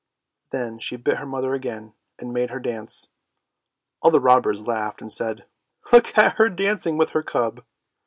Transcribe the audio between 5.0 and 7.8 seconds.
said," Look at her dancing with her cub!